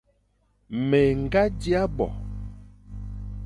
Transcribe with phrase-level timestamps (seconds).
[0.87, 2.07] Mé ñga dia bo,